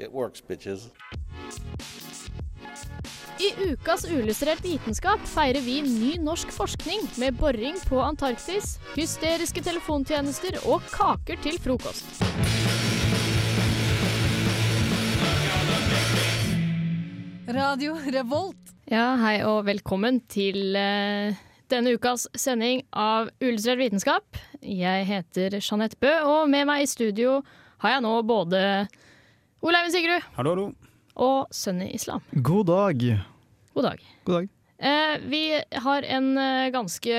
[0.00, 0.88] it works, bitches.
[3.40, 10.58] I ukas Uillustrert vitenskap feirer vi ny norsk forskning med boring på Antarktis, hysteriske telefontjenester
[10.68, 12.20] og kaker til frokost.
[17.50, 18.56] Radio Revolt.
[18.90, 21.32] Ja, hei og velkommen til uh,
[21.72, 24.40] denne ukas sending av Uillustrert vitenskap.
[24.60, 27.40] Jeg heter Jeanette Bø, og med meg i studio
[27.80, 28.98] har jeg nå både Ole
[29.60, 30.66] Eivind Sigrud Hallo, hallo.
[31.20, 32.22] og Sunny Islam.
[32.42, 33.02] God dag.
[33.74, 34.00] God dag.
[34.24, 34.48] God dag.
[34.80, 35.42] Eh, vi
[35.84, 37.16] har en eh, ganske,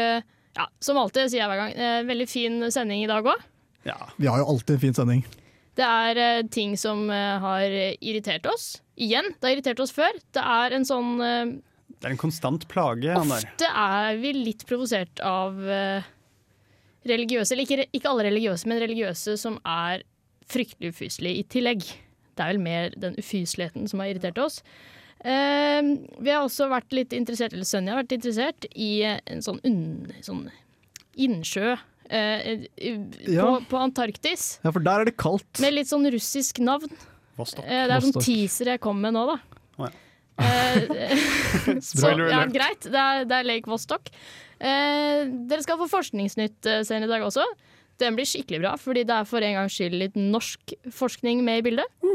[0.57, 3.43] ja, som alltid sier jeg hver gang, eh, veldig fin sending i dag òg.
[3.85, 3.97] Ja.
[4.17, 5.23] Vi har jo alltid en fin sending.
[5.77, 7.67] Det er eh, ting som eh, har
[8.01, 8.79] irritert oss.
[8.97, 10.17] Igjen, det har irritert oss før.
[10.33, 11.53] Det er en sånn eh,
[12.01, 13.13] Det er en konstant plage.
[13.21, 16.09] Ofte er vi litt provosert av eh,
[17.07, 20.01] religiøse, eller ikke, ikke alle religiøse, men religiøse som er
[20.51, 21.85] fryktelig ufyselige i tillegg.
[22.35, 24.61] Det er vel mer den ufyseligheten som har irritert oss.
[25.21, 25.81] Uh,
[26.17, 29.79] vi har også vært litt interessert, eller Sønja har vært interessert i en sånn, un,
[30.25, 30.45] sånn
[31.21, 32.39] innsjø uh,
[32.81, 32.95] i-
[33.29, 33.45] Ja.
[33.45, 34.59] på, på Antarktis.
[34.63, 35.59] Ja, for der er det kaldt.
[35.61, 36.89] Med litt sånn russisk navn.
[37.37, 37.65] Vostok.
[37.67, 39.37] Uh, det er sånn teaser jeg kom med nå, da.
[39.77, 39.91] Oh, ja.
[40.41, 41.19] Eh,
[41.85, 44.09] så, ja, greit, det er, det er Lake Vostok.
[44.61, 47.45] Eh, dere skal få Forskningsnytt eh, senere i dag også.
[48.01, 51.61] Den blir skikkelig bra, fordi det er for en gangs skyld litt norsk forskning med
[51.61, 52.07] i bildet.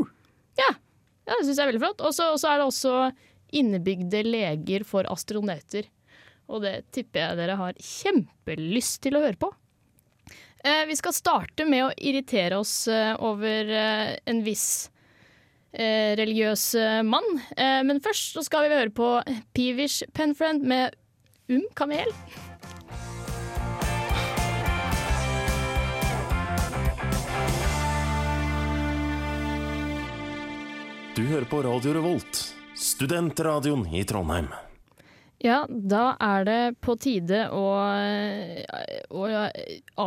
[0.59, 0.70] Ja,
[1.27, 2.03] ja, det syns jeg er veldig flott.
[2.06, 2.97] Og så er det også
[3.56, 5.87] innebygde leger for astronauter.
[6.47, 9.50] Og det tipper jeg dere har kjempelyst til å høre på.
[10.66, 14.89] Eh, vi skal starte med å irritere oss eh, over eh, en viss
[15.72, 17.27] eh, religiøs eh, mann.
[17.55, 19.10] Eh, men først så skal vi høre på
[19.55, 20.99] Peevish Penfriend med
[21.47, 22.10] Um Kamel.
[31.16, 32.38] Du hører på Radio Revolt,
[32.77, 34.50] studentradioen i Trondheim.
[35.41, 37.62] Ja, da er det på tide å,
[39.16, 39.22] å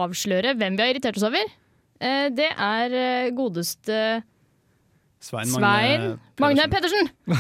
[0.04, 1.50] avsløre hvem vi har irritert oss over.
[2.00, 4.00] Eh, Det er eh, godeste
[5.20, 6.06] Svein Svein
[6.40, 7.10] Magne Pedersen.
[7.28, 7.40] Nei,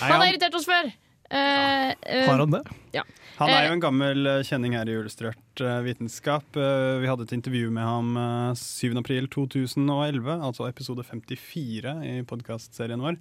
[0.00, 0.88] Han har irritert oss før.
[1.30, 2.62] Eh, eh, Har han det?
[2.94, 3.02] Ja.
[3.36, 6.56] han er jo en gammel eh, kjenning her i Illustrert eh, vitenskap.
[6.56, 8.94] Eh, Vi hadde et intervju med ham eh, 7.
[9.00, 13.18] april 2011, altså episode 54 i podkastserien vår.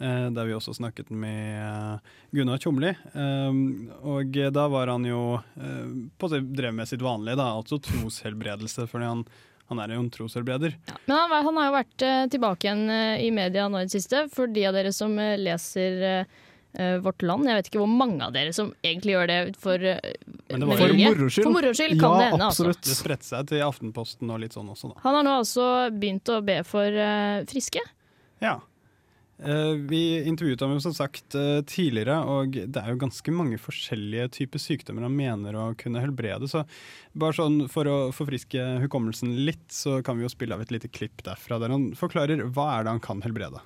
[0.00, 2.90] eh, Der vi også snakket med eh, Gunnar Tjomli.
[3.14, 3.62] Eh,
[4.02, 5.86] Og da var han jo eh,
[6.18, 8.88] på det drev med sitt vanlige, da, altså troshelbredelse.
[8.90, 9.24] fordi han,
[9.70, 10.74] han er jo en troshelbreder.
[10.90, 13.86] Ja, men han, han har jo vært eh, tilbake igjen eh, i media nå i
[13.86, 14.26] det siste.
[14.34, 16.48] For de av dere som eh, leser eh, eh,
[17.02, 19.98] Vårt Land, jeg vet ikke hvor mange av dere som egentlig gjør det for, uh,
[20.52, 20.82] Men det var.
[20.82, 21.44] For moro skyld.
[21.44, 22.64] For moro skyld kan ja, det hende, altså.
[22.64, 22.82] absolutt.
[22.86, 25.02] Det spredte seg til Aftenposten og litt sånn også, da.
[25.04, 27.82] Han har nå altså begynt å be for uh, friske.
[28.40, 28.60] Ja.
[29.40, 33.56] Uh, vi intervjuet ham jo som sagt eh, tidligere, og det er jo ganske mange
[33.60, 36.48] forskjellige typer sykdommer han mener å kunne helbrede.
[36.50, 36.66] Så
[37.16, 40.92] bare sånn for å forfriske hukommelsen litt, så kan vi jo spille av et lite
[40.92, 43.62] klipp derfra der han forklarer hva er det han kan helbrede.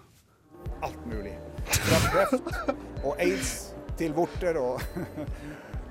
[0.85, 1.35] Alt mulig.
[1.65, 3.53] Fra kreft og aids
[3.99, 4.83] til vorter og,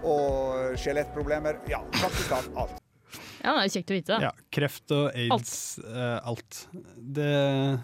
[0.05, 1.59] og skjelettproblemer.
[1.71, 2.51] Ja, faktisk alt.
[2.57, 2.79] alt.
[3.43, 4.19] Ja, det er kjekt å vite.
[4.23, 6.61] Ja, kreft og aids, eh, alt.
[6.95, 7.33] Det,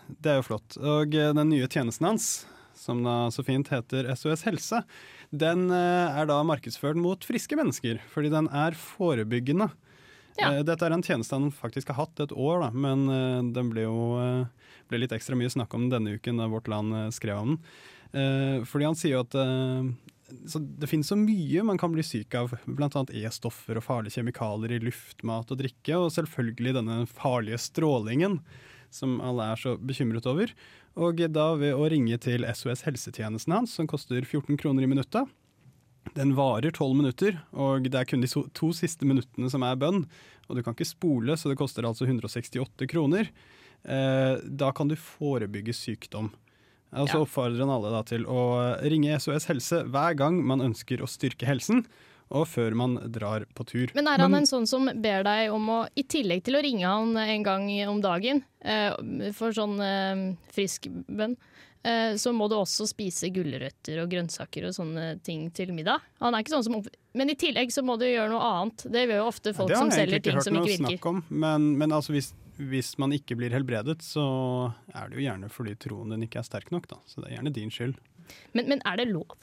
[0.07, 0.77] det er jo flott.
[0.79, 2.29] Og eh, den nye tjenesten hans,
[2.79, 4.79] som da så fint heter SOS Helse,
[5.35, 9.67] den eh, er da markedsført mot friske mennesker, fordi den er forebyggende.
[10.39, 10.53] Ja.
[10.53, 13.73] Eh, Dette er en tjeneste han faktisk har hatt et år, da, men eh, den
[13.73, 14.58] ble jo eh,
[14.89, 17.55] ble litt ekstra mye snakk om den denne uken da Vårt Land eh, skrev om
[17.55, 17.59] den.
[18.13, 19.91] Eh, Fordi han sier jo at eh,
[20.29, 23.05] det finnes så mye man kan bli syk av, bl.a.
[23.21, 28.39] E-stoffer og farlige kjemikalier i luft, mat og drikke, og selvfølgelig denne farlige strålingen
[28.93, 30.53] som alle er så bekymret over.
[30.99, 35.29] Og da ved å ringe til SOS helsetjenesten hans, som koster 14 kroner i minuttet,
[36.15, 40.05] den varer 12 minutter, og det er kun de to siste minuttene som er bønn.
[40.49, 43.29] Og du kan ikke spole, så det koster altså 168 kroner.
[43.85, 46.31] Eh, da kan du forebygge sykdom.
[46.91, 47.21] Og så Ja.
[47.21, 51.45] oppfordrer han alle da til å ringe SOS Helse hver gang man ønsker å styrke
[51.45, 51.85] helsen.
[52.31, 53.87] og før man drar på tur.
[53.95, 56.85] Men er han en sånn som ber deg om å, i tillegg til å ringe
[56.85, 58.91] han en gang om dagen, eh,
[59.33, 61.35] for sånn eh, frisk bønn,
[61.83, 66.01] eh, så må du også spise gulrøtter og grønnsaker og sånne ting til middag?
[66.21, 66.83] Han er ikke sånn som
[67.15, 68.77] Men i tillegg så må du gjøre noe annet.
[68.91, 70.67] Det gjør jo ofte folk det har som jeg selger egentlig ting ikke som hørt
[70.69, 70.99] ikke noe virker.
[70.99, 74.25] snakk om, men, men altså hvis, hvis man ikke blir helbredet, så
[74.91, 76.99] er det jo gjerne fordi troen din ikke er sterk nok, da.
[77.07, 77.95] Så det er gjerne din skyld.
[78.53, 79.37] Men, men er det lov?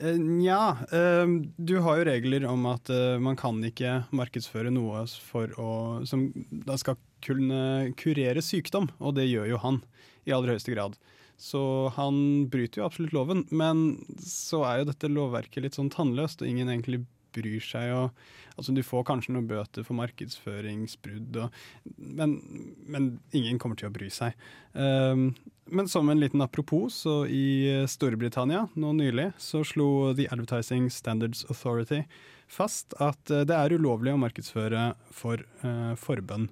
[0.00, 1.26] Eh, Nja, eh,
[1.56, 5.70] du har jo regler om at eh, man kan ikke markedsføre noe å,
[6.08, 9.80] som da skal kunne kurere sykdom, og det gjør jo han
[10.28, 10.98] i aller høyeste grad.
[11.40, 11.60] Så
[11.96, 16.48] han bryter jo absolutt loven, men så er jo dette lovverket litt sånn tannløst, og
[16.48, 17.04] ingen egentlig
[17.36, 17.92] bryr seg.
[17.96, 18.22] Og,
[18.56, 21.60] altså Du får kanskje noen bøter for markedsføringsbrudd, og,
[21.96, 22.38] men,
[22.88, 24.34] men ingen kommer til å bry seg.
[24.72, 25.30] Um,
[25.66, 31.42] men som en liten apropos, så i Storbritannia nå nylig så slo The Advertising Standards
[31.50, 32.04] Authority
[32.46, 36.48] fast at eh, det er ulovlig å markedsføre for uh, forbønn.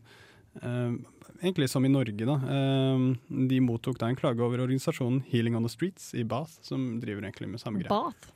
[0.63, 0.97] Uh,
[1.41, 2.37] egentlig som i Norge, da.
[2.43, 3.15] Uh,
[3.51, 7.27] de mottok da en klage over organisasjonen Healing on the Streets i Bath, som driver
[7.27, 7.91] egentlig med samme greie.
[7.93, 8.31] Bath?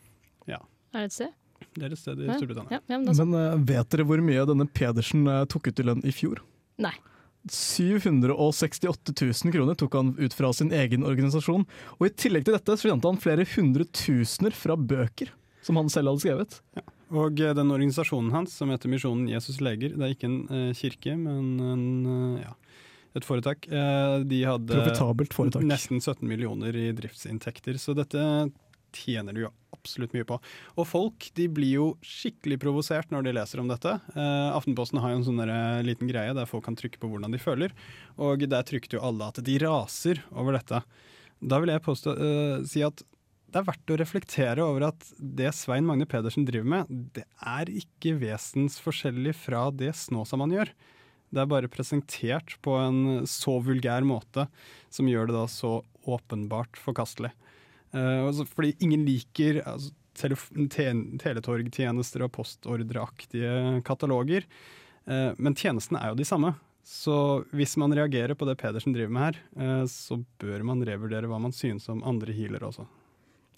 [0.48, 0.62] Ja,
[0.94, 1.37] Er det et sted?
[1.74, 2.78] Det er et sted i Storbritannia.
[2.78, 3.10] ja, ja, men.
[3.16, 6.42] Men eh, vet dere hvor mye denne Pedersen eh, tok ut i lønn i fjor?
[6.82, 6.94] Nei.
[7.48, 11.64] 768 000 kroner tok han ut fra sin egen organisasjon.
[11.98, 15.32] Og i tillegg til dette så tjente han flere hundre tusener fra bøker
[15.64, 16.58] som han selv hadde skrevet.
[17.08, 20.70] Og eh, den organisasjonen hans, som heter Misjonen Jesus leger, det er ikke en eh,
[20.76, 21.84] kirke, men en,
[22.42, 22.54] ja,
[23.16, 25.64] et foretak, eh, de hadde Profitabelt foretak.
[25.68, 28.20] nesten 17 millioner i driftsinntekter, så dette
[28.96, 29.52] tjener du jo
[29.88, 30.38] absolutt mye på.
[30.76, 33.96] Og folk de blir jo skikkelig provosert når de leser om dette.
[34.14, 37.32] Eh, Aftenposten har jo en sånn eh, liten greie der folk kan trykke på hvordan
[37.34, 37.74] de føler,
[38.20, 40.82] og der trykte jo alle at de raser over dette.
[41.38, 43.02] Da vil jeg påstå, eh, si at
[43.48, 47.70] det er verdt å reflektere over at det Svein Magne Pedersen driver med, det er
[47.72, 50.74] ikke vesensforskjellig fra det Snåsamann gjør.
[51.32, 54.46] Det er bare presentert på en så vulgær måte
[54.92, 57.32] som gjør det da så åpenbart forkastelig.
[57.94, 60.36] Eh, altså, fordi ingen liker altså, tele
[60.68, 64.44] te- teletorgtjenester og postordreaktige kataloger,
[65.08, 66.54] eh, men tjenestene er jo de samme.
[66.88, 71.28] Så hvis man reagerer på det Pedersen driver med her, eh, så bør man revurdere
[71.28, 72.86] hva man synes om andre healere også.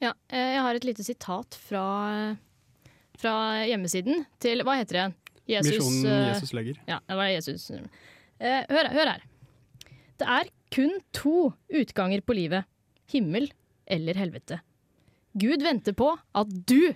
[0.03, 2.37] Ja, jeg har et lite sitat fra,
[3.21, 3.35] fra
[3.69, 5.09] hjemmesiden til Hva heter det?
[5.50, 6.79] Jesus, Misjonen Jesus legger.
[6.88, 7.67] Ja, det var Jesus.
[8.41, 9.25] Hør, hør her.
[10.21, 12.65] Det er kun to utganger på livet.
[13.12, 13.50] Himmel
[13.91, 14.61] eller helvete.
[15.33, 16.93] Gud venter på at du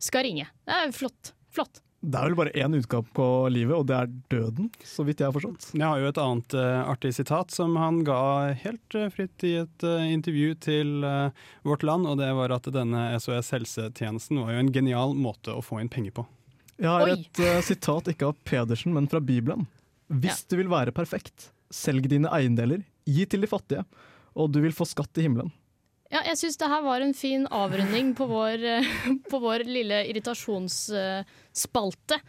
[0.00, 0.46] skal ringe.
[0.64, 1.34] Det er flott.
[1.54, 1.80] Flott.
[2.04, 5.30] Det er vel bare én utgave på livet, og det er døden, så vidt jeg
[5.30, 5.70] har forstått.
[5.72, 9.54] Jeg har jo et annet uh, artig sitat som han ga helt uh, fritt i
[9.62, 11.06] et uh, intervju til
[11.64, 15.64] Vårt Land, og det var at denne SOS helsetjenesten var jo en genial måte å
[15.64, 16.26] få inn penger på.
[16.76, 17.16] Jeg har Oi.
[17.16, 19.64] et sitat ikke av Pedersen, men fra Bibelen.
[20.12, 23.86] Hvis du vil være perfekt, selg dine eiendeler, gi til de fattige,
[24.36, 25.54] og du vil få skatt i himmelen.
[26.14, 28.86] Ja, jeg syns det her var en fin avrunding på vår, eh,
[29.32, 32.20] på vår lille irritasjonsspalte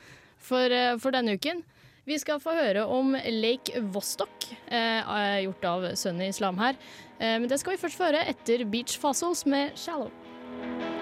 [0.41, 1.61] for, eh, for denne uken.
[2.05, 6.73] Vi skal få høre om Lake Vostok, eh, gjort av Sunny Islam her.
[7.19, 10.94] Eh, men det skal vi først få høre etter Beach Fossils med 'Shallow'.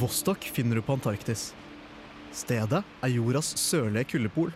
[0.00, 1.50] Vostok finner du på Antarktis.
[2.32, 4.52] Stedet er jordas sørlige kuldepol,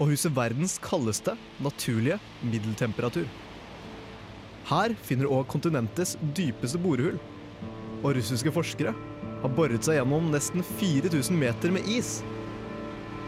[0.00, 3.28] og huser verdens kaldeste naturlige middeltemperatur.
[4.66, 7.20] Her finner du òg kontinentets dypeste borehull,
[8.02, 8.94] og russiske forskere
[9.44, 12.16] har boret seg gjennom nesten 4000 meter med is.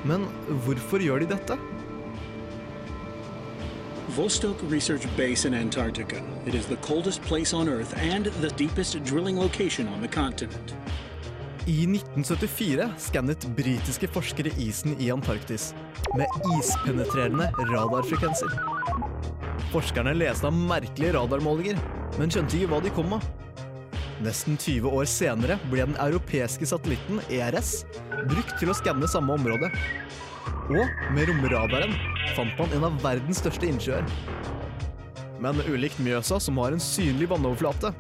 [0.09, 0.27] Men
[0.65, 1.59] hvorfor gjør de dette?
[4.17, 6.25] Vostok Research Base in Antarctica.
[6.47, 10.03] It is the coldest place on Earth and the deepest drilling location on.
[11.69, 15.75] I 1974 skannet britiske forskere isen i Antarktis
[16.17, 18.55] med ispenetrerende radarfrekvenser.
[19.75, 21.77] Forskerne leste av merkelige radarmålinger,
[22.17, 23.27] men skjønte ikke hva de kom av.
[24.25, 27.83] Nesten 20 år senere ble den europeiske satellitten ERS
[28.31, 29.69] brukt til å skanne samme område.
[30.73, 31.93] Og med romradaren
[32.33, 34.09] fant man en av verdens største innsjøer.
[35.45, 37.93] Men ulikt Mjøsa, som har en synlig vannoverflate,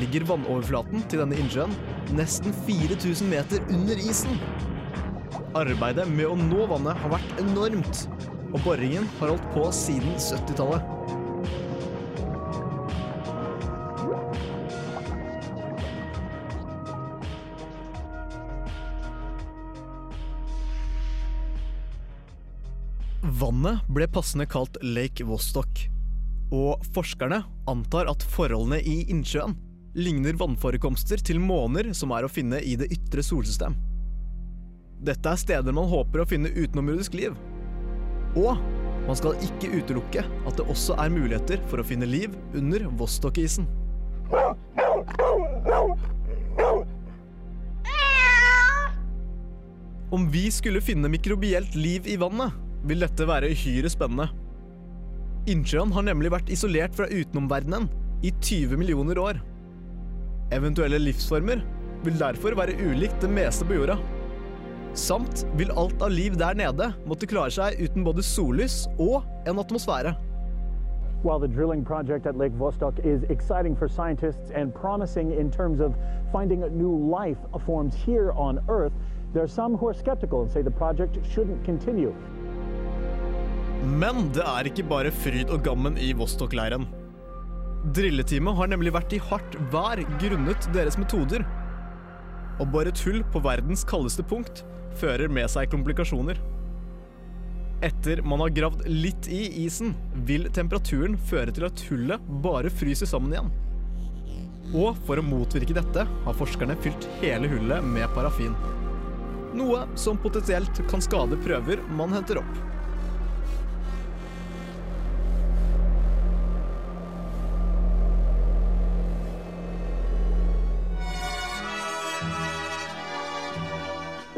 [0.00, 1.74] ligger vannoverflaten til denne innsjøen
[2.16, 4.38] nesten 4000 meter under isen.
[5.54, 8.06] Arbeidet med å nå vannet har vært enormt,
[8.52, 10.90] og boringen har holdt på siden 70-tallet.
[23.34, 25.86] Vannet ble passende kalt Lake Vostok.
[26.54, 29.56] Og forskerne antar at forholdene i innsjøen
[29.94, 33.76] ligner vannforekomster til måner som er å finne i det ytre solsystem.
[35.04, 37.36] Dette er steder man håper å finne utenomjordisk liv.
[38.34, 38.58] Og
[39.04, 43.68] man skal ikke utelukke at det også er muligheter for å finne liv under Vostok-isen.
[50.14, 54.28] Om vi skulle finne mikrobielt liv i vannet, vil dette være uhyre spennende.
[55.50, 57.90] Innsjøen har nemlig vært isolert fra utenomverdenen
[58.24, 59.40] i 20 millioner år.
[60.52, 61.62] Eventuelle livsformer
[62.04, 63.96] vil derfor være ulikt det meste på jorda.
[64.94, 69.58] Samt vil alt av liv der nede måtte klare seg uten både sollys og en
[69.58, 70.12] atmosfære.
[71.24, 75.80] While the drilling project at Lake Vostok is exciting for scientists and promising in terms
[75.80, 75.94] of
[76.30, 78.92] finding new life forms here on Earth,
[79.32, 82.12] there are some who are skeptical and say the project shouldn't continue.
[83.84, 86.86] Men det er ikke bare fryd og gammen i Vostok-leiren.
[87.92, 91.44] Drilleteamet har nemlig vært i hardt vær grunnet deres metoder.
[92.56, 94.62] Å bore et hull på verdens kaldeste punkt
[94.96, 96.40] fører med seg komplikasjoner.
[97.84, 99.92] Etter man har gravd litt i isen,
[100.24, 103.52] vil temperaturen føre til at hullet bare fryser sammen igjen.
[104.72, 108.54] Og for å motvirke dette har forskerne fylt hele hullet med parafin.
[109.54, 112.62] Noe som potensielt kan skade prøver man henter opp.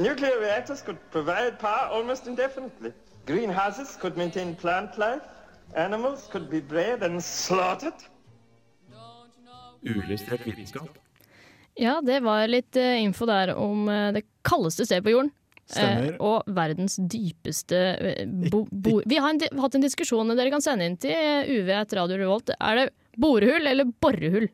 [0.06, 2.92] Nuclear reactors could provide power almost indefinitely.
[3.26, 5.22] Greenhouses could maintain plant life.
[5.74, 8.06] Animals could be bred and slaughtered.
[9.82, 10.98] Uillustrert vitenskap.
[11.74, 15.32] Ja, det var litt uh, info der om uh, det kaldeste stedet på jorden.
[15.66, 16.12] Stemmer.
[16.12, 20.62] Eh, og verdens dypeste eh, bo, bo Vi har en, hatt en diskusjon dere kan
[20.62, 22.52] sende inn til eh, UV etter Radio Revolt.
[22.54, 22.84] Er det
[23.18, 24.46] borehull eller borehull?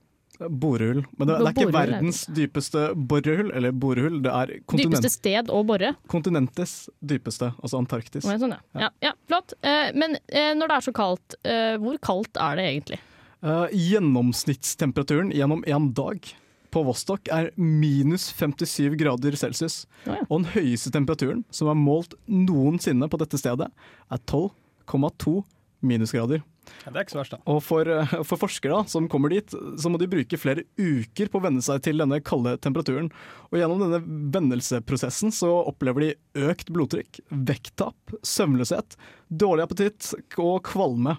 [0.48, 1.02] Borehull.
[1.18, 4.20] Men det, det er ikke er verdens dypeste borehull, eller borehull.
[4.24, 5.94] Det er Dypeste sted å bore?
[6.10, 8.26] kontinentets dypeste, altså Antarktis.
[8.26, 8.86] Ja, Sånn, ja.
[8.86, 9.54] Ja, ja, flott.
[9.62, 13.00] Eh, men eh, når det er så kaldt, eh, hvor kaldt er det egentlig?
[13.42, 16.28] Gjennomsnittstemperaturen gjennom en dag
[16.72, 19.82] på Vostok er minus 57 grader celsius.
[20.06, 20.26] Ja, ja.
[20.28, 23.68] Og den høyeste temperaturen som er målt noensinne på dette stedet,
[24.08, 25.42] er 12,2
[25.86, 26.42] minusgrader.
[26.84, 27.40] Ja, det er ikke så verst, da.
[27.50, 31.40] Og for, eh, for forskere som kommer dit, så må de bruke flere uker på
[31.40, 33.10] å venne seg til denne kalde temperaturen.
[33.50, 34.02] Og gjennom denne
[34.34, 38.96] vennelseprosessen så opplever de økt blodtrykk, vekttap, søvnløshet,
[39.30, 41.18] dårlig appetitt og kvalme.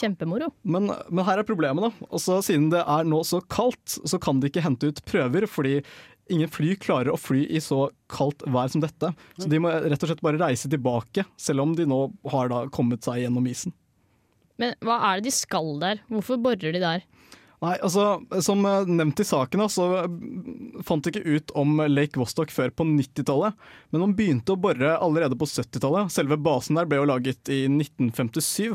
[0.00, 0.50] Kjempemoro.
[0.66, 2.08] Men, men her er problemet, da.
[2.14, 5.78] Også siden det er nå så kaldt, så kan de ikke hente ut prøver, fordi
[6.32, 9.12] ingen fly klarer å fly i så kaldt vær som dette.
[9.38, 12.00] Så de må rett og slett bare reise tilbake, selv om de nå
[12.32, 13.74] har da kommet seg gjennom isen.
[14.60, 16.02] Men hva er det de skal der?
[16.12, 17.04] Hvorfor borer de der?
[17.64, 20.16] Nei, altså, Som eh, nevnt i saken, så eh,
[20.84, 23.56] fant de ikke ut om Lake Vostok før på 90-tallet.
[23.94, 26.12] Men man begynte å bore allerede på 70-tallet.
[26.12, 28.74] Selve basen der ble jo laget i 1957.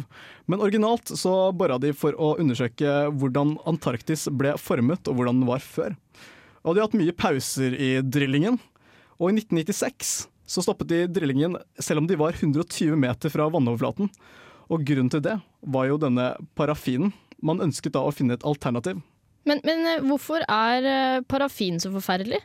[0.49, 5.51] Men originalt så bora de for å undersøke hvordan Antarktis ble formet, og hvordan den
[5.51, 5.93] var før.
[6.63, 8.57] Og de har hatt mye pauser i drillingen.
[9.19, 10.17] Og i 1996
[10.49, 14.09] så stoppet de drillingen selv om de var 120 meter fra vannoverflaten.
[14.69, 17.13] Og grunnen til det var jo denne parafinen.
[17.41, 18.99] Man ønsket da å finne et alternativ.
[19.47, 22.41] Men, men eh, hvorfor er eh, parafin så forferdelig?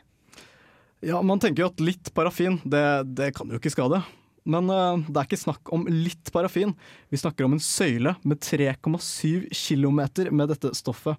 [1.05, 2.85] Ja, Man tenker jo at litt parafin, det,
[3.17, 3.99] det kan jo ikke skade.
[4.45, 6.75] Men uh, det er ikke snakk om litt parafin.
[7.09, 11.17] Vi snakker om en søyle med 3,7 km med dette stoffet.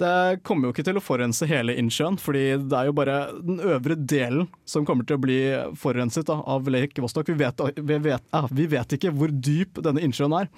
[0.00, 3.60] Det kommer jo ikke til å forurense hele innsjøen, fordi det er jo bare den
[3.62, 5.38] øvre delen som kommer til å bli
[5.78, 7.30] forurenset da, av Lake Vostok.
[7.30, 10.50] Vi vet, vi, vet, ja, vi vet ikke hvor dyp denne innsjøen er.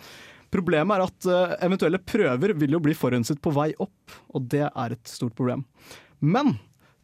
[0.54, 4.64] Problemet er at eh, eventuelle prøver vil jo bli forurenset på vei opp, og det
[4.70, 5.66] er et stort problem.
[6.24, 6.54] Men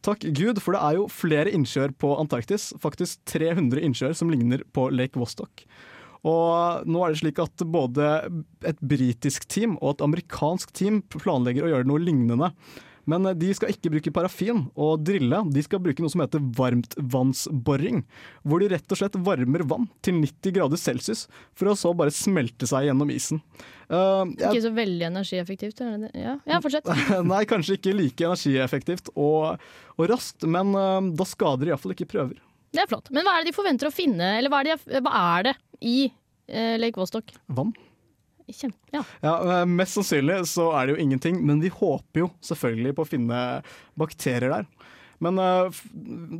[0.06, 4.64] takk Gud, for det er jo flere innsjøer på Antarktis, faktisk 300 innsjøer som ligner
[4.72, 5.66] på Lake Vostok.
[6.29, 8.09] Og nå er det slik at både
[8.69, 12.52] et britisk team og et amerikansk team planlegger å gjøre noe lignende.
[13.11, 18.05] Men de skal ikke bruke parafin og drille, de skal bruke noe som heter varmtvannsboring.
[18.47, 21.25] Hvor de rett og slett varmer vann til 90 grader celsius,
[21.59, 23.43] for å så bare smelte seg gjennom isen.
[23.91, 25.81] Uh, jeg- Ikke så veldig energieffektivt.
[25.83, 26.23] Er det det?
[26.23, 26.87] Ja, ja fortsett.
[27.33, 29.59] Nei, kanskje ikke like energieffektivt og,
[29.99, 32.38] og raskt, men uh, da skader de iallfall ikke prøver.
[32.73, 33.11] Det er flott.
[33.12, 35.59] Men hva er det de forventer å finne, eller hva er det, hva er det
[35.82, 35.96] i
[36.48, 37.34] eh, Lake Vostok?
[37.46, 37.74] Vann.
[38.52, 39.02] Kjempe, ja.
[39.22, 43.04] Ja, eh, Mest sannsynlig så er det jo ingenting, men vi håper jo selvfølgelig på
[43.04, 43.38] å finne
[43.98, 44.68] bakterier der.
[45.22, 45.70] Men uh,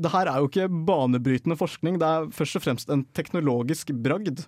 [0.03, 4.43] det her er jo ikke banebrytende forskning, det er først og fremst en teknologisk bragd.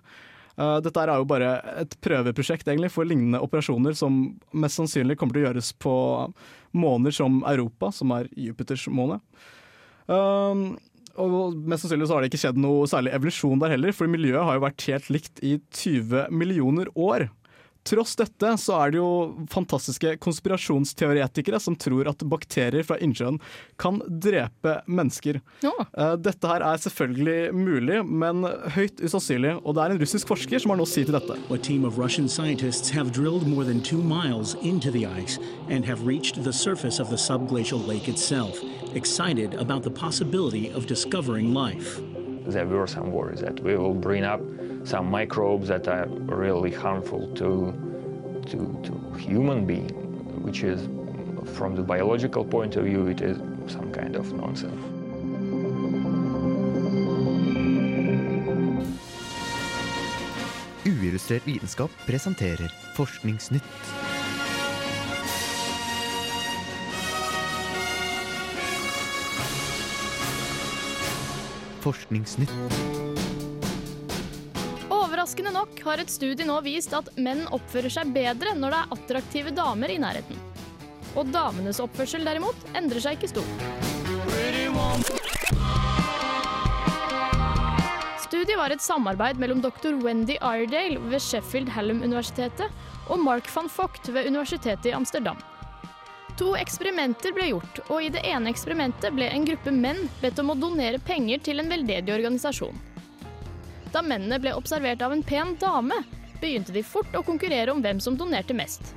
[0.59, 5.37] Uh, dette er jo bare et prøveprosjekt egentlig for lignende operasjoner som mest sannsynlig kommer
[5.37, 5.95] til å gjøres på
[6.75, 9.21] måner som Europa, som er Jupiters måne.
[10.11, 10.75] Um,
[11.21, 14.43] og mest sannsynlig så har det ikke skjedd noe særlig evolusjon der heller, for miljøet
[14.47, 17.29] har jo vært helt likt i 20 millioner år.
[17.85, 19.09] Tross dette så er det jo
[19.53, 23.37] fantastiske konspirasjonsteoretikere som tror at bakterier fra innsjøen
[23.81, 25.37] kan drepe mennesker.
[25.61, 25.73] Ja.
[26.17, 28.41] Dette her er selvfølgelig mulig, men
[28.73, 31.37] høyt usannsynlig, og det er en russisk forsker som har noe å si til dette.
[31.53, 35.37] A team of Russian scientists have drilled more than two miles into the ice
[35.69, 38.57] and have reached the surface of the subglacial lake itself,
[38.95, 42.01] excited about the possibility of discovering life.
[42.53, 44.41] There were some worries that we will bring up
[44.83, 47.73] some microbes that are really harmful to,
[48.47, 49.89] to, to human being,
[50.43, 50.87] which is,
[51.57, 53.37] from the biological point of view, it is
[53.71, 54.81] some kind of nonsense.
[60.85, 64.04] Uillustrert vitenskap presenterer Forskningsnytt.
[71.85, 72.49] Forskningsnytt.
[74.89, 78.95] Overraskende nok har et studie nå vist at menn oppfører seg bedre når det er
[78.97, 80.39] attraktive damer i nærheten.
[81.15, 83.67] Og damenes oppførsel derimot endrer seg ikke stort.
[88.25, 89.93] Studiet var et samarbeid mellom dr.
[90.01, 92.73] Wendy Iredale ved Sheffield Hallam-universitetet
[93.05, 95.37] og Mark van Vogt ved Universitetet i Amsterdam.
[96.35, 100.51] To eksperimenter ble gjort, og i det ene eksperimentet ble en gruppe menn bedt om
[100.51, 102.75] å donere penger til en veldedig organisasjon.
[103.93, 106.01] Da mennene ble observert av en pen dame,
[106.41, 108.91] begynte de fort å konkurrere om hvem som donerte mest.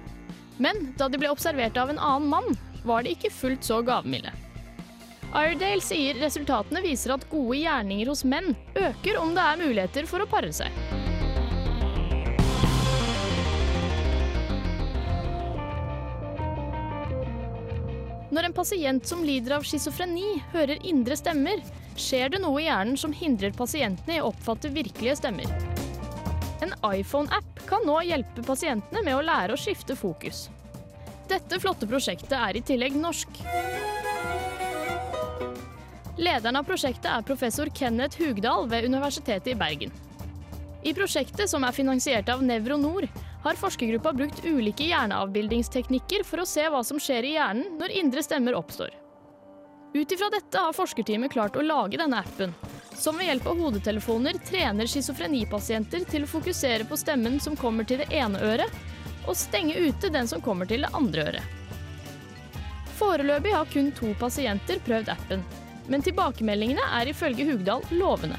[0.58, 4.34] Men da de ble observert av en annen mann, var de ikke fullt så gavmilde.
[5.28, 10.24] Iredale sier resultatene viser at gode gjerninger hos menn øker om det er muligheter for
[10.24, 10.97] å pare seg.
[18.58, 21.60] Pasient som lider av schizofreni hører indre stemmer,
[21.98, 25.46] skjer det noe i hjernen som hindrer pasientene i å oppfatte virkelige stemmer.
[26.64, 30.48] En iPhone-app kan nå hjelpe pasientene med å lære å skifte fokus.
[31.30, 33.38] Dette flotte prosjektet er i tillegg norsk.
[36.18, 39.94] Lederen av prosjektet er professor Kenneth Hugdal ved Universitetet i Bergen.
[40.82, 43.06] I prosjektet, som er finansiert av Nevronor,
[43.48, 48.24] har forskergruppa brukt ulike hjerneavbildingsteknikker for å se hva som skjer i hjernen når indre
[48.24, 48.92] stemmer oppstår.
[49.94, 52.52] Ut ifra dette har forskerteamet klart å lage denne appen,
[52.92, 58.02] som ved hjelp av hodetelefoner trener schizofrenipasienter til å fokusere på stemmen som kommer til
[58.02, 58.74] det ene øret,
[59.24, 61.54] og stenge ute den som kommer til det andre øret.
[62.98, 65.44] Foreløpig har kun to pasienter prøvd appen,
[65.88, 68.36] men tilbakemeldingene er ifølge Hugdal lovende.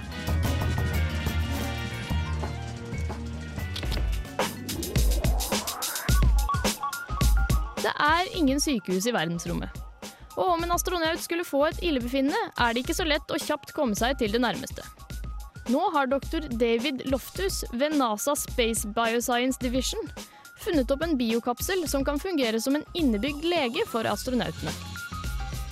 [7.79, 9.75] Det er ingen sykehus i verdensrommet.
[10.39, 13.73] Og om en astronaut skulle få et illebefinnende, er det ikke så lett å kjapt
[13.75, 14.85] komme seg til det nærmeste.
[15.69, 20.01] Nå har doktor David Loftus ved NASA Space Bioscience Division
[20.59, 24.73] funnet opp en biokapsel som kan fungere som en innebygd lege for astronautene.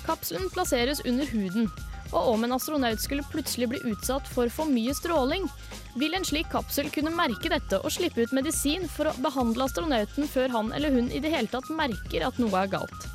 [0.08, 1.68] Kapselen plasseres under huden,
[2.12, 5.48] og om en astronaut skulle plutselig bli utsatt for for mye stråling,
[5.98, 10.30] vil en slik kapsel kunne merke dette og slippe ut medisin for å behandle astronauten
[10.30, 13.08] før han eller hun i det hele tatt merker at noe er galt.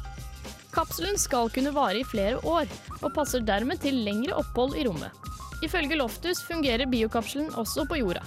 [0.73, 2.71] Kapselen skal kunne vare i flere år,
[3.03, 5.13] og passer dermed til lengre opphold i rommet.
[5.63, 8.25] Ifølge Loftus fungerer biokapselen også på jorda.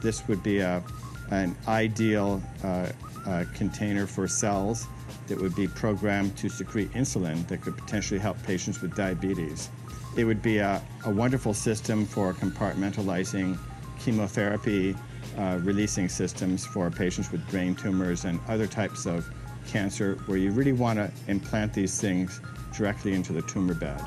[0.00, 0.82] This would be a,
[1.30, 2.88] an ideal uh,
[3.26, 4.86] uh, container for cells
[5.28, 9.70] that would be programmed to secrete insulin that could potentially help patients with diabetes.
[10.16, 13.58] It would be a, a wonderful system for compartmentalizing
[13.98, 14.94] chemotherapy
[15.36, 19.26] uh, releasing systems for patients with brain tumors and other types of
[19.66, 22.40] cancer where you really want to implant these things
[22.76, 24.00] directly into the tumor bed.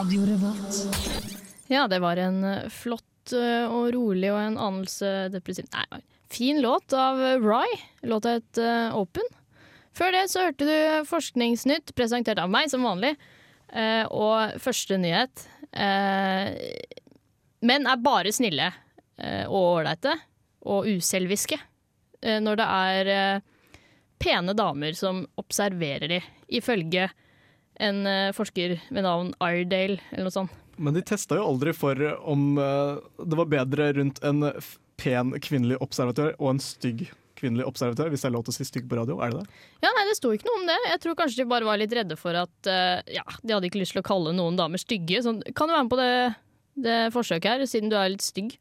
[0.00, 0.96] Radio Revolt.
[1.66, 6.00] Ja, det var en eh, flott eh, og rolig og en anelse depressiv Nei,
[6.32, 7.76] fin låt av eh, Rye.
[8.08, 8.60] Låta het
[8.96, 9.28] Open.
[9.92, 13.12] Før det så hørte du Forskningsnytt presentert av meg, som vanlig.
[14.16, 15.44] Og første nyhet
[17.60, 18.70] Menn er bare snille
[19.46, 20.16] og ålreite
[20.66, 21.58] og uselviske
[22.42, 23.42] når det er
[24.18, 26.22] pene damer som observerer de,
[26.58, 27.10] ifølge
[27.80, 30.58] en eh, forsker ved navn Iredale eller noe sånt.
[30.80, 34.46] Men de testa jo aldri for om eh, det var bedre rundt en
[35.00, 37.08] pen kvinnelig observatør og en stygg
[37.40, 39.16] kvinnelig observatør, hvis det er lov til å si stygg på radio?
[39.24, 39.60] Er det det?
[39.84, 40.76] Ja, nei, Det sto ikke noe om det.
[40.90, 43.80] Jeg tror kanskje de bare var litt redde for at eh, Ja, de hadde ikke
[43.80, 45.22] lyst til å kalle noen damer stygge.
[45.24, 46.12] Sånn, kan du være med på det,
[46.88, 48.58] det forsøket her, siden du er litt stygg?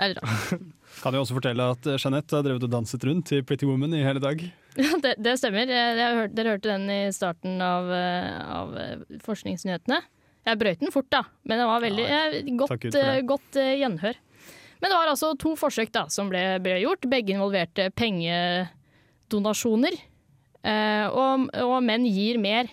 [0.00, 0.58] Eller da.
[1.00, 3.94] Kan jo også fortelle at eh, Jeanette har drevet og danset rundt i Pretty Woman
[3.96, 4.38] i hele dag.
[4.80, 5.66] Ja, det, det stemmer.
[5.66, 9.98] Jeg, jeg, dere hørte den i starten av, eh, av eh, forskningsnyhetene.
[10.46, 14.14] Jeg brøyt den fort, da, men det var veldig eh, godt, eh, godt eh, gjenhør.
[14.80, 17.02] Men det var altså to forsøk da, som ble, ble gjort.
[17.12, 19.94] Begge involverte pengedonasjoner.
[20.62, 22.64] Eh, og, og menn gir mer.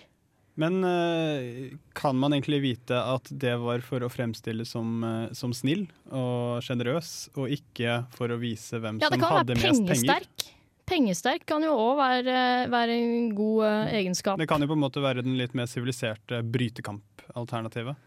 [0.58, 5.52] Men eh, kan man egentlig vite at det var for å fremstille som, eh, som
[5.54, 9.70] snill og sjenerøs, og ikke for å vise hvem Ja, det som kan hadde være
[9.70, 9.92] mest penger?
[9.92, 10.48] pengesterk.
[10.88, 12.40] Pengesterk kan jo òg være,
[12.72, 14.40] være en god eh, egenskap.
[14.40, 18.00] Det kan jo på en måte være den litt mer siviliserte brytekampalternativet.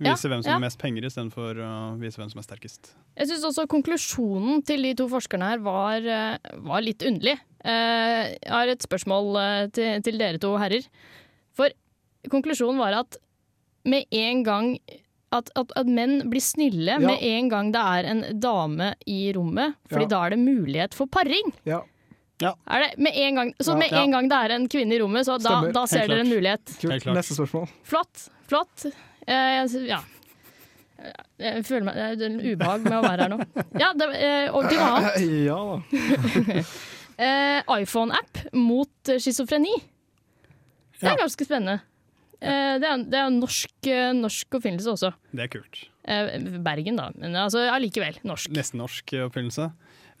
[0.00, 0.56] Ja, Vise hvem som ja.
[0.58, 2.92] har mest penger, istedenfor å vise hvem som er sterkest.
[3.20, 6.08] Jeg syns også konklusjonen til de to forskerne her var,
[6.64, 7.36] var litt underlig.
[7.60, 9.28] Jeg har et spørsmål
[9.76, 10.88] til, til dere to herrer.
[12.28, 13.16] Konklusjonen var at
[13.88, 14.74] med en gang
[15.32, 16.98] at, at, at menn blir snille Ja.
[16.98, 20.08] med en gang det er en dame i rommet, Fordi Ja.
[20.08, 21.52] da er det mulighet for paring.
[21.64, 21.82] Ja.
[22.42, 24.02] Er det med en gang, så med Ja.
[24.02, 26.76] en gang det er en kvinne i rommet, så da, da ser dere en mulighet.
[26.80, 27.04] Kult.
[27.06, 27.68] Neste spørsmål.
[27.84, 28.28] Flott.
[28.48, 28.86] Flott.
[29.26, 30.00] Eh, jeg, ja.
[31.38, 33.38] Jeg føler meg Det er en ubehag med å være her nå.
[33.80, 35.14] Ja, det, eh, og til noe annet.
[35.48, 36.64] Ja da.
[37.20, 39.74] Eh, iPhone-app mot schizofreni.
[41.02, 41.82] Det er ganske spennende.
[42.40, 45.12] Eh, det er, det er en norsk, eh, norsk oppfinnelse også.
[45.36, 45.80] Det er kult.
[46.08, 46.30] Eh,
[46.64, 47.10] Bergen, da.
[47.20, 48.52] Men altså, allikevel norsk.
[48.56, 49.70] Nesten norsk oppfinnelse.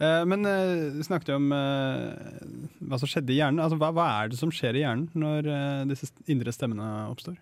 [0.00, 3.62] Eh, Men du snakket jo om hva som skjedde i hjernen.
[3.64, 5.48] Altså, hva, hva er det som skjer i hjernen når
[5.88, 7.38] disse indre stemmene oppstår?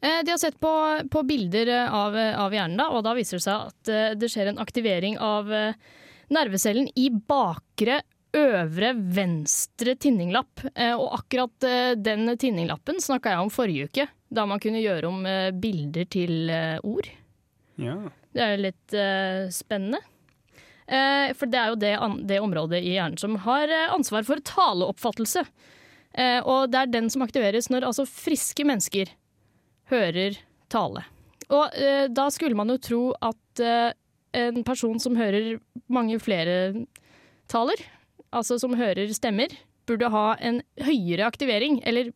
[0.00, 0.70] De har sett på,
[1.12, 4.60] på bilder av, av hjernen, da, og da viser det seg at det skjer en
[4.62, 5.50] aktivering av
[6.32, 7.98] nervecellen i bakre
[8.36, 10.62] øvre venstre tinninglapp.
[10.74, 15.10] Eh, Og akkurat eh, den tinninglappen snakka jeg om forrige uke, da man kunne gjøre
[15.10, 16.52] om eh, bilder til
[16.86, 17.10] ord.
[17.80, 17.96] Ja.
[18.30, 18.94] Det er jo litt
[19.50, 19.98] spennende.
[20.86, 21.90] For det er jo det,
[22.26, 25.44] det området i hjernen som har ansvar for taleoppfattelse.
[26.50, 29.10] Og det er den som aktiveres når altså friske mennesker
[29.90, 30.38] hører
[30.70, 31.04] tale.
[31.50, 31.78] Og
[32.14, 33.62] da skulle man jo tro at
[34.34, 35.56] en person som hører
[35.90, 36.84] mange flere
[37.50, 37.82] taler,
[38.36, 39.52] altså som hører stemmer,
[39.88, 42.12] burde ha en høyere aktivering, eller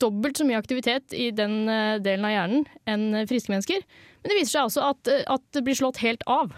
[0.00, 3.84] dobbelt så mye aktivitet i den eh, delen av hjernen enn eh, friske mennesker.
[4.22, 6.54] Men det viser seg altså at, eh, at det blir slått helt av.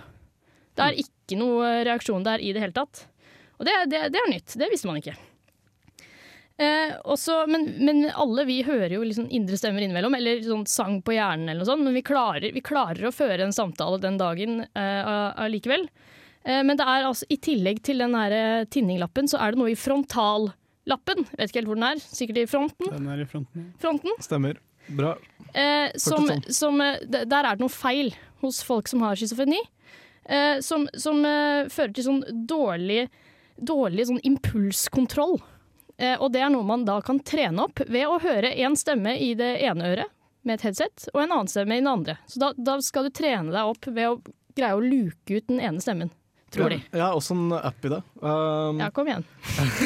[0.78, 3.06] Det er ikke noe reaksjon der i det hele tatt.
[3.58, 4.54] Og det, det, det er nytt.
[4.58, 5.16] Det visste man ikke.
[6.62, 11.00] Eh, også, men, men alle vi hører jo liksom indre stemmer innimellom, eller sånn sang
[11.02, 14.20] på hjernen, eller noe sånt, men vi klarer, vi klarer å føre en samtale den
[14.20, 15.88] dagen allikevel.
[15.88, 16.10] Eh,
[16.42, 19.78] men det er altså, i tillegg til den eh, tinninglappen, så er det noe i
[19.78, 21.26] frontallappen.
[21.36, 22.02] Vet ikke helt hvor den er.
[22.02, 22.90] Sikkert i fronten.
[22.90, 23.68] Den er i fronten.
[23.82, 24.16] fronten.
[24.24, 24.58] Stemmer.
[24.90, 25.14] Bra.
[25.54, 26.42] Eh, som, sånn.
[26.50, 28.10] som, eh, der er det noe feil
[28.42, 29.60] hos folk som har schizofreni.
[30.24, 33.06] Eh, som som eh, fører til sånn dårlig,
[33.58, 35.40] dårlig sånn impulskontroll.
[35.98, 39.16] Eh, og det er noe man da kan trene opp ved å høre én stemme
[39.18, 42.16] i det ene øret med et headset, og en annen stemme i den andre.
[42.26, 44.16] Så da, da skal du trene deg opp ved å
[44.58, 46.10] greie å luke ut den ene stemmen,
[46.54, 46.78] tror de.
[46.92, 47.98] Jeg har også en app i det.
[48.22, 49.24] Um, Ja, kom igjen.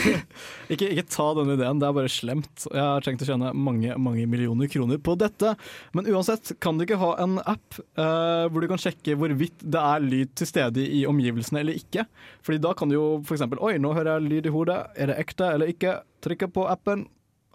[0.72, 2.66] ikke, ikke ta denne ideen, det er bare slemt.
[2.66, 5.54] Jeg har tenkt å tjene mange mange millioner kroner på dette.
[5.96, 9.82] Men uansett, kan du ikke ha en app uh, hvor du kan sjekke hvorvidt det
[9.82, 12.06] er lyd til stede i omgivelsene eller ikke?
[12.46, 14.80] Fordi da kan du jo f.eks.: Oi, nå hører jeg lyd i hodet.
[14.96, 16.00] Er det ekte eller ikke?
[16.26, 17.06] Trykker på appen.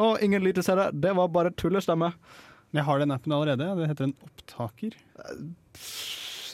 [0.02, 0.90] Å, ingen lyd til stede.
[0.98, 2.14] Det var bare tullestemme.
[2.72, 3.68] Jeg har den appen allerede.
[3.78, 4.96] Det heter en opptaker.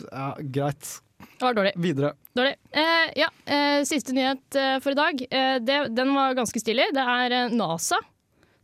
[0.10, 0.98] Ja, greit.
[1.20, 1.72] Det var dårlig.
[1.82, 2.12] Videre.
[2.38, 2.56] Dårlig.
[2.72, 5.22] Eh, ja, eh, siste nyhet eh, for i dag.
[5.32, 6.90] Eh, det, den var ganske stilig.
[6.94, 8.00] Det er eh, NASA,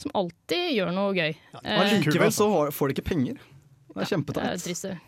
[0.02, 1.34] som alltid gjør noe gøy.
[1.64, 3.42] Ja, likevel så får de ikke penger.
[3.94, 5.02] Det er er kjempeteit.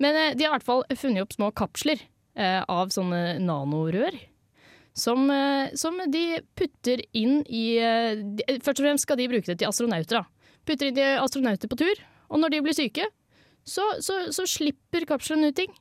[0.00, 2.00] Men eh, de har i hvert fall funnet opp små kapsler
[2.36, 4.16] eh, av sånne nanorør.
[4.96, 6.24] Som, eh, som de
[6.58, 10.20] putter inn i eh, de, Først og fremst skal de bruke det til astronauter.
[10.20, 10.56] da.
[10.68, 13.06] Putter inn de astronauter på tur, og når de blir syke,
[13.68, 15.72] så, så, så slipper kapselen ut ting.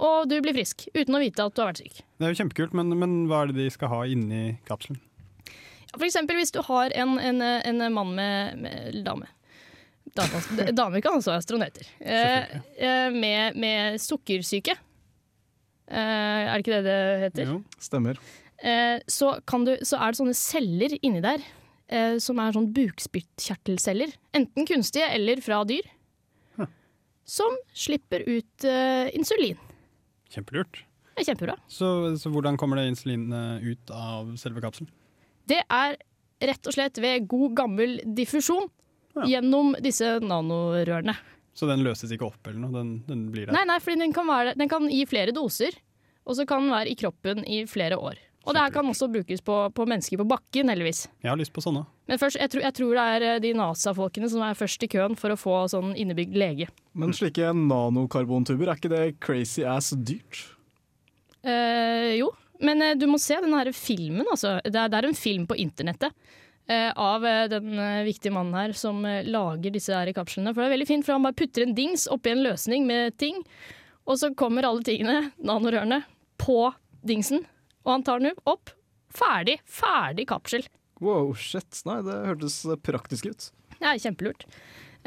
[0.00, 2.00] Og du blir frisk, uten å vite at du har vært syk.
[2.16, 5.00] Det er jo kjempekult, men, men hva er det de skal ha inni kapselen?
[5.96, 9.28] For eksempel hvis du har en, en, en mann med, med dame.
[10.16, 10.40] Dame,
[10.80, 11.88] damer kan også være astronauter.
[12.00, 14.76] Eh, eh, med, med sukkersyke.
[15.90, 17.54] Eh, er det ikke det det heter?
[17.82, 18.20] Stemmer.
[18.62, 21.42] Eh, så, kan du, så er det sånne celler inni der
[21.90, 24.14] eh, som er sånn bukspyttkjertelceller.
[24.36, 25.88] Enten kunstige eller fra dyr.
[27.30, 29.58] Som slipper ut eh, insulin.
[30.30, 30.84] Kjempelurt.
[31.14, 31.56] Det er kjempebra.
[31.68, 31.88] Så,
[32.20, 34.90] så hvordan kommer det insulinet ut av selve kapselen?
[35.50, 35.98] Det er
[36.40, 38.70] rett og slett ved god gammel diffusjon
[39.26, 41.16] gjennom disse nanorørene.
[41.56, 42.72] Så den løses ikke opp eller noe?
[42.72, 43.56] Den, den blir der?
[43.58, 45.74] Nei, nei, fordi den kan, være, den kan gi flere doser,
[46.24, 48.20] og så kan den være i kroppen i flere år.
[48.46, 51.02] Og det her kan også brukes på, på mennesker på bakken, heldigvis.
[51.20, 51.82] Jeg har lyst på sånne.
[52.08, 54.88] Men først, jeg, tror, jeg tror det er eh, de NASA-folkene som er først i
[54.90, 56.70] køen for å få sånn innebygd lege.
[56.96, 60.40] Men slike nanokarbontuber, er ikke det crazy ass dyrt?
[61.44, 62.30] Eh, jo,
[62.64, 64.56] men eh, du må se den her filmen, altså.
[64.64, 66.16] Det er, det er en film på internettet.
[66.70, 67.72] eh, av eh, den
[68.06, 70.52] viktige mannen her som lager disse her kapslene.
[70.54, 73.16] For det er veldig fint, for han bare putter en dings oppi en løsning med
[73.20, 73.40] ting,
[74.08, 76.02] og så kommer alle tingene, nanorørene,
[76.40, 76.70] på
[77.06, 77.44] dingsen.
[77.86, 78.72] Og han tar den opp.
[79.10, 79.58] Ferdig.
[79.66, 80.66] Ferdig kapsel.
[81.00, 81.82] Wow, shit.
[81.88, 83.50] Nei, det hørtes praktisk ut.
[83.80, 84.44] Det er kjempelurt.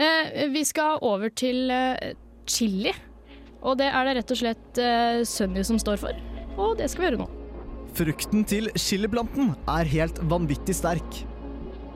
[0.02, 2.16] Eh, vi skal over til eh,
[2.50, 2.94] chili.
[3.64, 6.18] Og det er det rett og slett eh, Sunny som står for.
[6.58, 7.30] Og det skal vi gjøre nå.
[7.94, 11.20] Frukten til chiliplanten er helt vanvittig sterk.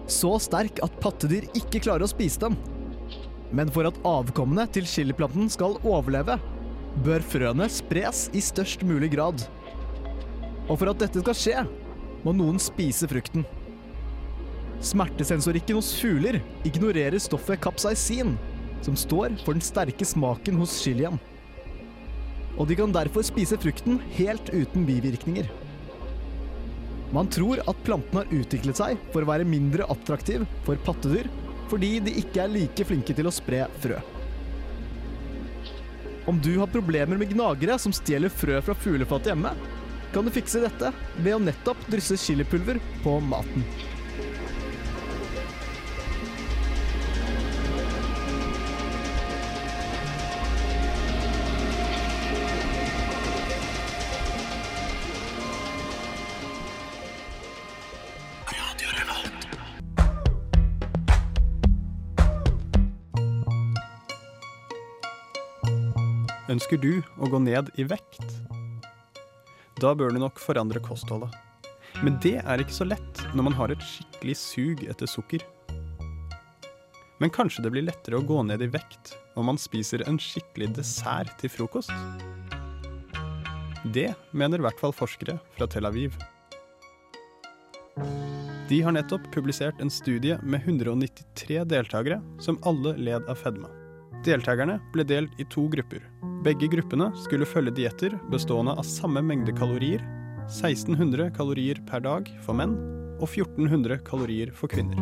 [0.07, 2.55] Så sterk at pattedyr ikke klarer å spise den.
[3.51, 6.37] Men for at avkommene til chiliplanten skal overleve,
[7.03, 9.41] bør frøene spres i størst mulig grad.
[10.67, 11.63] Og for at dette skal skje,
[12.25, 13.45] må noen spise frukten.
[14.84, 18.36] Smertesensorikken hos fugler ignorerer stoffet kapsaisin,
[18.86, 21.17] som står for den sterke smaken hos chilien.
[22.58, 25.49] Og de kan derfor spise frukten helt uten bivirkninger.
[27.15, 31.30] Man tror at planten har utviklet seg for å være mindre attraktiv for pattedyr,
[31.71, 33.99] fordi de ikke er like flinke til å spre frø.
[36.27, 39.53] Om du har problemer med gnagere som stjeler frø fra fuglefatet hjemme,
[40.17, 40.89] kan du fikse dette
[41.21, 43.62] ved å nettopp drysse chilipulver på maten.
[66.49, 68.57] Ønsker du å gå ned i vekt?
[69.77, 71.29] Da bør du nok forandre kostholdet.
[72.01, 75.43] Men det er ikke så lett når man har et skikkelig sug etter sukker.
[77.21, 80.71] Men kanskje det blir lettere å gå ned i vekt om man spiser en skikkelig
[80.77, 81.93] dessert til frokost?
[83.93, 86.17] Det mener i hvert fall forskere fra Tel Aviv.
[88.67, 93.69] De har nettopp publisert en studie med 193 deltakere som alle led av fedme.
[94.25, 96.01] Deltakerne ble delt i to grupper.
[96.45, 100.04] Begge gruppene skulle følge dietter bestående av samme mengde kalorier,
[100.47, 102.76] 1600 kalorier per dag for menn
[103.17, 105.02] og 1400 kalorier for kvinner.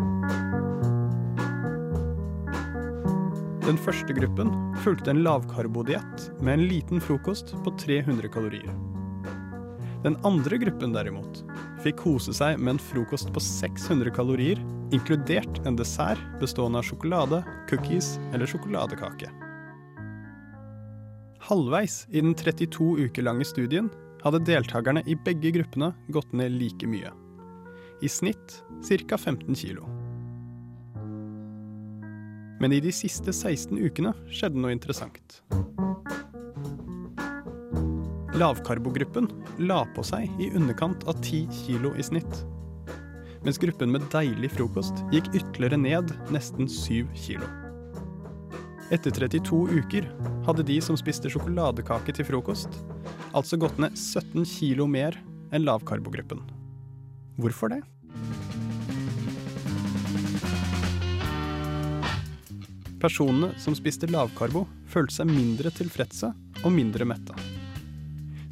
[3.66, 4.52] Den første gruppen
[4.86, 8.76] fulgte en lavkarbodiett med en liten frokost på 300 kalorier.
[10.06, 11.42] Den andre gruppen derimot
[11.84, 14.62] fikk kose seg med en frokost på 600 kalorier,
[14.94, 19.34] inkludert en dessert bestående av sjokolade, cookies eller sjokoladekake.
[21.46, 23.92] Halvveis i den 32 uker lange studien
[24.24, 27.12] hadde deltakerne i begge gruppene gått ned like mye.
[28.02, 29.18] I snitt ca.
[29.18, 29.86] 15 kilo.
[32.58, 35.44] Men i de siste 16 ukene skjedde noe interessant.
[38.42, 39.30] Lavkarbogruppen
[39.70, 42.42] la på seg i underkant av 10 kilo i snitt.
[43.46, 47.65] Mens gruppen med deilig frokost gikk ytterligere ned nesten 7 kilo.
[48.94, 50.06] Etter 32 uker
[50.46, 52.70] hadde de som spiste sjokoladekake til frokost,
[53.34, 55.18] altså gått ned 17 kilo mer
[55.50, 56.44] enn lavkarbogruppen.
[57.42, 57.82] Hvorfor det?
[63.02, 66.30] Personene som spiste lavkarbo, følte seg mindre tilfredse
[66.62, 67.34] og mindre mette.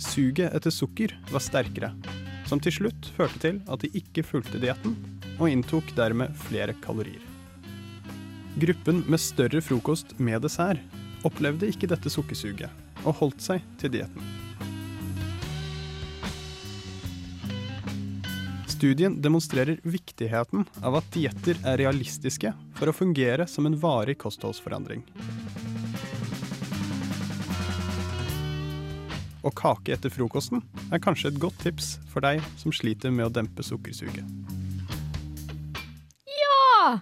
[0.02, 1.92] Suget etter sukker var sterkere,
[2.50, 4.98] som til slutt førte til at de ikke fulgte dietten,
[5.38, 7.33] og inntok dermed flere kalorier.
[8.56, 10.82] Gruppen med større frokost med dessert
[11.26, 12.70] opplevde ikke dette sukkersuget,
[13.02, 14.28] og holdt seg til dietten.
[18.70, 25.02] Studien demonstrerer viktigheten av at dietter er realistiske for å fungere som en varig kostholdsforandring.
[29.44, 30.62] Og kake etter frokosten
[30.92, 34.28] er kanskje et godt tips for deg som sliter med å dempe sukkersuget.
[36.38, 37.02] Ja!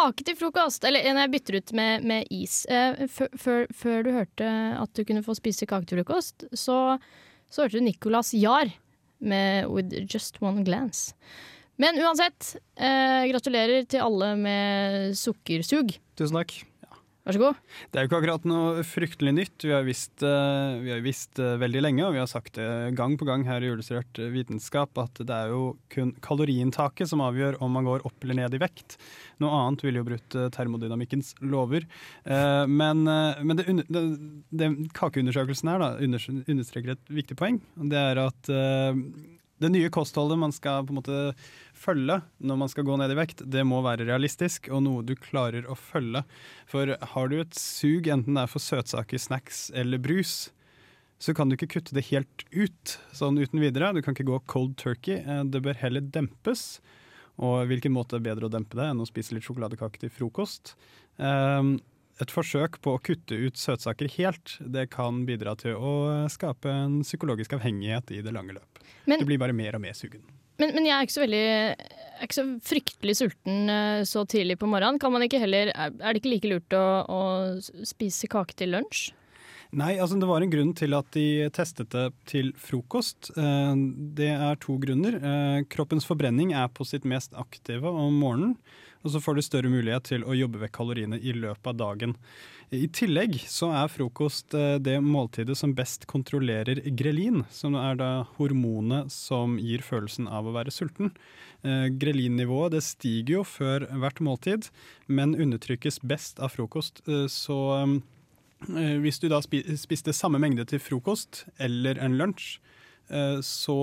[0.00, 0.84] Kake til frokost!
[0.88, 2.62] Eller når jeg bytter ut med, med is.
[2.72, 4.46] Eh, før du hørte
[4.80, 6.96] at du kunne få spise kake til frokost, så,
[7.52, 8.72] så hørte du Nicolas Jahr
[9.20, 11.12] med 'With Just One Glance'.
[11.76, 15.92] Men uansett, eh, gratulerer til alle med sukkersug.
[16.16, 16.69] Tusen takk.
[17.20, 17.56] Vær så god.
[17.92, 19.64] Det er jo ikke akkurat noe fryktelig nytt.
[19.66, 22.94] Vi har visst, eh, vi har visst eh, veldig lenge, og vi har sagt det
[22.96, 27.58] gang på gang her i Illustrert vitenskap, at det er jo kun kaloriinntaket som avgjør
[27.60, 28.96] om man går opp eller ned i vekt.
[29.44, 31.84] Noe annet ville jo brutt eh, termodynamikkens lover.
[32.24, 34.04] Eh, Men, eh, men det, det,
[34.48, 37.60] det kakeundersøkelsen her da, understreker et viktig poeng.
[37.76, 38.96] Det er at eh,
[39.60, 41.16] det nye kostholdet man skal på en måte
[41.80, 45.14] følge når man skal gå ned i vekt, det må være realistisk og noe du
[45.16, 46.22] klarer å følge.
[46.70, 50.50] For har du et sug, enten det er for søtsaker, snacks eller brus,
[51.20, 53.92] så kan du ikke kutte det helt ut sånn uten videre.
[53.92, 55.18] Du kan ikke gå cold turkey.
[55.20, 56.80] Eh, Det bør heller dempes.
[57.40, 60.74] Og hvilken måte er bedre å dempe det enn å spise litt sjokoladekake til frokost?
[61.16, 61.78] Um,
[62.20, 65.92] et forsøk på å kutte ut søtsaker helt, det kan bidra til å
[66.32, 68.82] skape en psykologisk avhengighet i det lange løp.
[69.06, 70.20] Men- du blir bare mer og mer sugen.
[70.60, 71.44] Men, men jeg er ikke så veldig
[72.20, 75.00] jeg er ikke så fryktelig sulten eh, så tidlig på morgenen.
[75.00, 77.20] Kan man ikke heller, er det ikke like lurt å, å
[77.88, 79.06] spise kake til lunsj?
[79.70, 83.30] Nei, altså det var en grunn til at de testet det til frokost.
[83.38, 83.72] Eh,
[84.18, 85.16] Det er to grunner.
[85.16, 88.56] Eh, Kroppens forbrenning er på sitt mest aktive om morgenen,
[89.00, 92.16] og så får du større mulighet til å jobbe vekk kaloriene i løpet av dagen.
[92.70, 98.10] I tillegg så er frokost eh, det måltidet som best kontrollerer grelin, som er da
[98.36, 101.10] hormonet som gir følelsen av å være sulten.
[101.66, 104.68] Eh, Grelinnivået det stiger jo før hvert måltid,
[105.10, 107.02] men undertrykkes best av frokost.
[107.08, 107.58] Eh, Så
[108.60, 112.58] hvis du da spiste samme mengde til frokost eller en lunsj,
[113.40, 113.76] så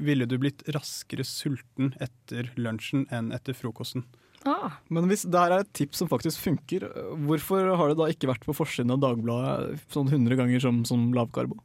[0.00, 4.06] ville du blitt raskere sulten etter lunsjen enn etter frokosten.
[4.46, 4.78] Ah.
[4.92, 6.86] Men hvis det her er et tips som faktisk funker,
[7.26, 11.08] hvorfor har det da ikke vært på forsiden av Dagbladet sånn 100 ganger som, som
[11.16, 11.58] lavkarbo?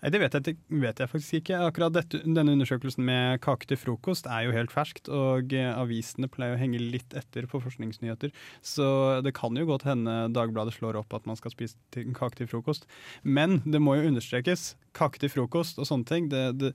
[0.00, 1.58] Det vet jeg, vet jeg faktisk ikke.
[1.66, 6.30] Akkurat dette, denne undersøkelsen med kake til frokost er jo helt ferskt, og eh, avisene
[6.32, 8.32] pleier å henge litt etter på forskningsnyheter.
[8.64, 8.86] Så
[9.24, 12.48] det kan jo godt hende Dagbladet slår opp at man skal spise til, kake til
[12.48, 12.88] frokost.
[13.22, 14.74] Men det må jo understrekes.
[14.96, 16.72] Kake til frokost og sånne ting det, det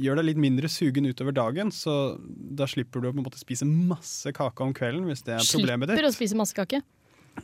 [0.00, 3.42] gjør deg litt mindre sugen utover dagen, så da slipper du å på en måte
[3.42, 5.98] spise masse kake om kvelden hvis det er problemet ditt.
[5.98, 6.80] Slipper å spise masse kake.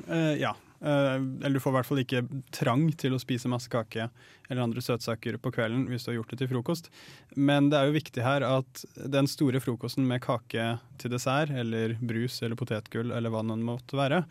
[0.06, 0.54] Uh, ja.
[0.84, 4.10] Eh, eller du får i hvert fall ikke trang til å spise masse kake
[4.50, 6.90] eller andre søtsaker på kvelden hvis du har gjort det til frokost.
[7.40, 8.84] Men det er jo viktig her at
[9.16, 13.96] den store frokosten med kake til dessert, eller brus eller potetgull eller hva det måtte
[13.96, 14.24] være,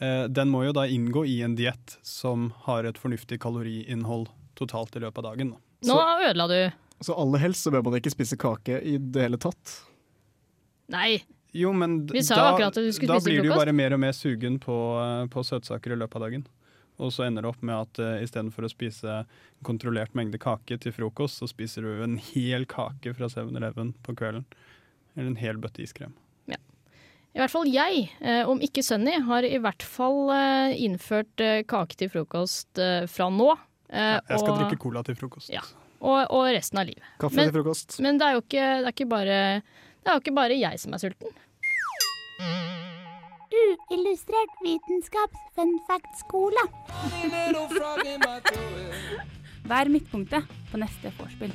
[0.00, 4.96] eh, den må jo da inngå i en diett som har et fornuftig kaloriinnhold totalt
[4.96, 5.56] i løpet av dagen.
[5.86, 6.60] Nå ødela du.
[7.04, 9.76] Så aller helst så bør man ikke spise kake i det hele tatt.
[10.90, 11.20] Nei.
[11.56, 13.96] Jo, men Vi sa da, akkurat at du skulle da blir du jo bare mer
[13.96, 16.46] og mer sugen på, eh, på søtsaker i løpet av dagen.
[16.98, 20.80] Og så ender det opp med at uh, istedenfor å spise en kontrollert mengde kake
[20.82, 24.42] til frokost, så spiser du en hel kake fra 7-Eleven på kvelden.
[25.14, 26.16] Eller en hel bøtte iskrem.
[27.36, 31.60] I hvert fall jeg, eh, om ikke Sunny, har i hvert fall eh, innført eh,
[31.68, 33.52] kake til frokost eh, fra nå.
[33.88, 35.52] Ja, Jeg skal og- drikke cola til frokost.
[35.52, 35.62] Ja,
[36.00, 37.04] og, og resten av livet.
[37.20, 37.98] Kaffe men, til frokost.
[38.04, 39.38] Men det er jo ikke, det er ikke, bare,
[40.02, 41.30] det er jo ikke bare jeg som er sulten.
[43.58, 46.62] Uillustrert vitenskaps fun fact-skole.
[49.68, 51.52] Vær midtpunktet på neste vorspiel.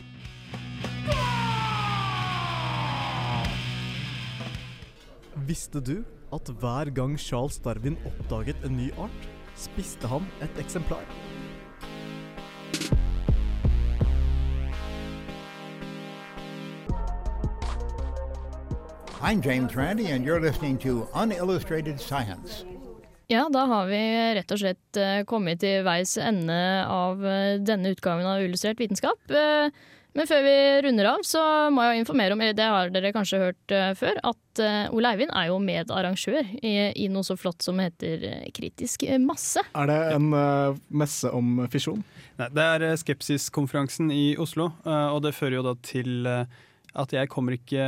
[5.48, 5.96] Visste du
[6.34, 9.30] at hver gang Charles Darwin oppdaget en ny art,
[9.60, 11.04] spiste han et eksemplar?
[19.24, 22.66] I'm James Randi, and you're listening to Unillustrated Science.
[23.28, 24.00] Ja, da har vi
[24.36, 26.58] rett og slett eh, kommet til veis ende
[26.92, 29.32] av eh, denne utgaven av Illustrert vitenskap.
[29.32, 29.72] Eh,
[30.14, 31.40] men før vi runder av, så
[31.72, 34.62] må jeg informere om, det har dere kanskje hørt før, at
[34.94, 39.64] Ole Eivind er jo medarrangør i, i noe så flott som heter Kritisk masse.
[39.74, 42.04] Er det en uh, messe om fisjon?
[42.38, 46.62] Nei, det er Skepsiskonferansen i Oslo, og det fører jo da til eh,
[46.96, 47.82] at jeg kommer ikke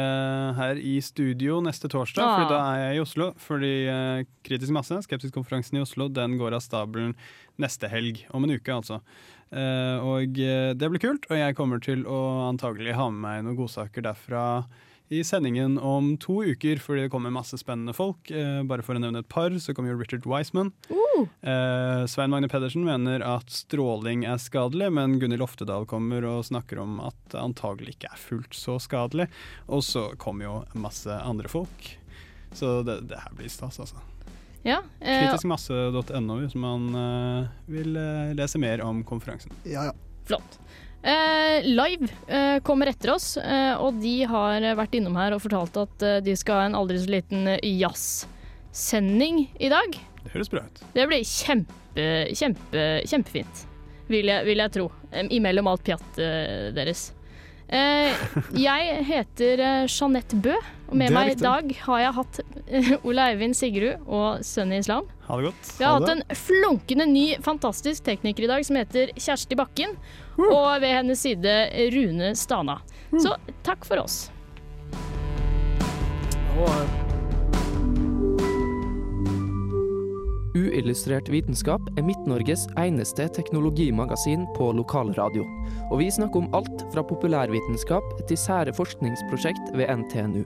[0.57, 2.35] her i studio neste torsdag, Ah.
[2.39, 3.27] for da er jeg i Oslo.
[3.37, 7.13] Fordi eh, Kritisk masse, Skepsiskonferansen i Oslo, den går av stabelen
[7.61, 8.23] neste helg.
[8.33, 9.01] Om en uke, altså.
[9.53, 13.43] Eh, og eh, det blir kult, og jeg kommer til å antagelig ha med meg
[13.45, 14.45] noen godsaker derfra
[15.09, 18.31] i sendingen om to uker, fordi det kommer masse spennende folk.
[18.31, 20.71] Eh, bare for å nevne et par, så kommer jo Richard Wiseman.
[21.41, 26.81] Eh, Svein Magne Pedersen mener at stråling er skadelig, men Gunhild Oftedal kommer og snakker
[26.81, 29.29] om at det antagelig ikke er fullt så skadelig.
[29.69, 31.93] Og så kommer jo masse andre folk.
[32.55, 34.01] Så det, det her blir stas, altså.
[34.65, 39.53] Ja, eh, Kritiskmasse.no hvis man eh, vil eh, lese mer om konferansen.
[39.63, 39.93] Ja, ja.
[40.25, 40.57] Flott.
[41.05, 45.77] Eh, live eh, kommer etter oss, eh, og de har vært innom her og fortalt
[45.77, 49.99] at de skal ha en aldri så liten jazzsending i dag.
[50.23, 50.81] Det Høres bra ut.
[50.95, 53.67] Det blir kjempe, kjempe, kjempefint,
[54.09, 54.87] vil jeg, vil jeg tro.
[55.29, 57.11] Imellom alt pjattet deres.
[58.53, 60.53] Jeg heter Jeanette Bø,
[60.85, 62.37] og med meg i dag har jeg hatt
[63.09, 65.07] Ole Eivind Sigrud og Sunny Islam.
[65.25, 65.71] Ha det godt.
[65.79, 69.97] Vi har hatt en flunkende ny, fantastisk tekniker i dag som heter Kjersti Bakken.
[70.37, 71.57] Og ved hennes side
[71.95, 72.79] Rune Stana.
[73.15, 74.25] Så takk for oss.
[80.55, 85.43] Uillustrert vitenskap er Midt-Norges eneste teknologimagasin på lokalradio.
[85.91, 90.45] Og vi snakker om alt fra populærvitenskap til sære forskningsprosjekt ved NTNU.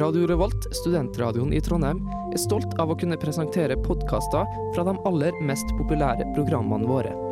[0.00, 2.00] Radio Revolt, studentradioen i Trondheim,
[2.32, 7.31] er stolt av å kunne presentere podkaster fra de aller mest populære programmene våre.